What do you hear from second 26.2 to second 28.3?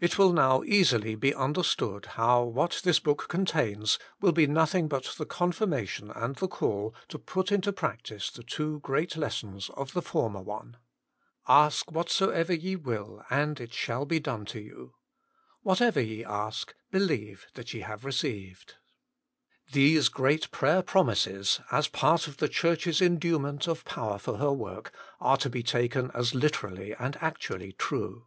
literally and actually true.